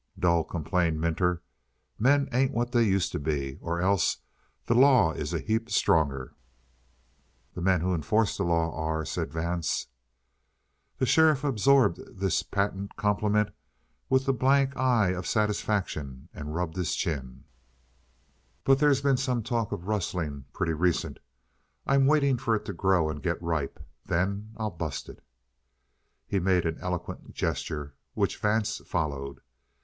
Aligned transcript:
"Dull," 0.17 0.43
complained 0.43 0.99
Minter. 0.99 1.43
"Men 1.99 2.27
ain't 2.33 2.53
what 2.55 2.71
they 2.71 2.81
used 2.81 3.11
to 3.11 3.19
be, 3.19 3.59
or 3.61 3.79
else 3.79 4.17
the 4.65 4.73
law 4.73 5.13
is 5.13 5.31
a 5.31 5.37
heap 5.39 5.69
stronger." 5.69 6.33
"The 7.53 7.61
men 7.61 7.81
who 7.81 7.93
enforce 7.93 8.35
the 8.35 8.43
law 8.43 8.75
are," 8.75 9.05
said 9.05 9.31
Vance. 9.31 9.89
The 10.97 11.05
sheriff 11.05 11.43
absorbed 11.43 11.99
this 12.17 12.41
patent 12.41 12.95
compliment 12.95 13.49
with 14.09 14.25
the 14.25 14.33
blank 14.33 14.75
eye 14.75 15.09
of 15.09 15.27
satisfaction 15.27 16.29
and 16.33 16.55
rubbed 16.55 16.77
his 16.77 16.95
chin. 16.95 17.43
"But 18.63 18.79
they's 18.79 19.01
been 19.01 19.17
some 19.17 19.43
talk 19.43 19.71
of 19.71 19.87
rustling, 19.87 20.45
pretty 20.51 20.73
recent. 20.73 21.19
I'm 21.85 22.07
waiting 22.07 22.39
for 22.39 22.55
it 22.55 22.65
to 22.65 22.73
grow 22.73 23.07
and 23.11 23.21
get 23.21 23.39
ripe. 23.39 23.79
Then 24.03 24.55
I'll 24.57 24.71
bust 24.71 25.09
it." 25.09 25.23
He 26.25 26.39
made 26.39 26.65
an 26.65 26.79
eloquent 26.79 27.35
gesture 27.35 27.93
which 28.15 28.37
Vance 28.39 28.81
followed. 28.87 29.41